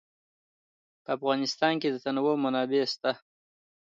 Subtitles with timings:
[1.03, 3.11] په افغانستان کې د تنوع منابع شته.